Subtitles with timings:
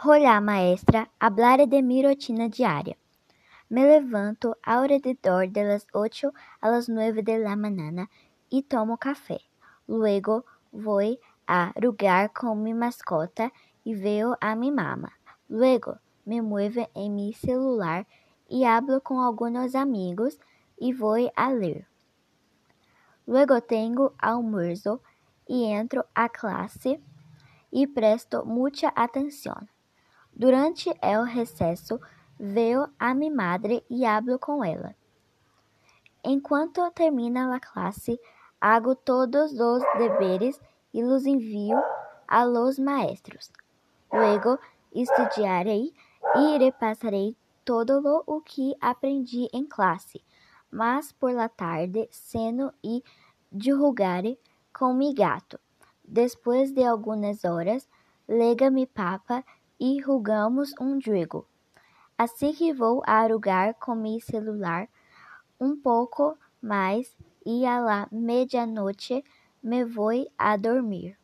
[0.00, 2.96] Hola maestra, hablaré de mi rutina diaria.
[3.68, 8.08] Me levanto alrededor de las 8 a las 9 de la mañana
[8.68, 9.40] tomo café.
[9.88, 15.18] Luego voy a jugar con mi mascota y veo a mi mamá.
[15.48, 18.06] Luego me muevo en mi celular
[18.48, 20.38] y hablo con algunos amigos
[20.76, 21.88] y voy a leer.
[23.26, 25.02] Luego tengo almuerzo
[25.44, 27.00] y entro a clase
[27.72, 29.68] y presto mucha atención.
[30.38, 32.00] Durante el recesso,
[32.38, 34.94] veo a mi madre e hablo com ela.
[36.24, 38.20] Enquanto termina a classe,
[38.60, 40.60] hago todos os deberes
[40.94, 41.82] e los envio
[42.28, 43.50] a los maestros.
[44.12, 44.60] Luego
[44.94, 45.92] estudiarei
[46.36, 50.22] e repassarei todo o que aprendi em classe,
[50.70, 53.02] mas por la tarde ceno e
[53.52, 54.38] jugaré
[54.72, 55.58] com mi gato.
[56.04, 57.88] Depois de algumas horas,
[58.28, 59.44] lega mi papa
[59.80, 61.46] e jogamos um jogo.
[62.16, 64.88] Assim que vou a jogar com meu celular
[65.60, 67.16] um pouco mais
[67.46, 69.24] e a la medianoche
[69.62, 71.16] me vou a dormir.